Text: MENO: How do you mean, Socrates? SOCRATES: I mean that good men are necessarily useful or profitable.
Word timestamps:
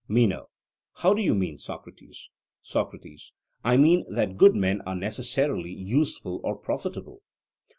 MENO: 0.07 0.49
How 0.95 1.13
do 1.13 1.21
you 1.21 1.35
mean, 1.35 1.59
Socrates? 1.59 2.31
SOCRATES: 2.63 3.33
I 3.63 3.77
mean 3.77 4.03
that 4.11 4.35
good 4.35 4.55
men 4.55 4.81
are 4.81 4.95
necessarily 4.95 5.73
useful 5.73 6.41
or 6.43 6.55
profitable. 6.55 7.21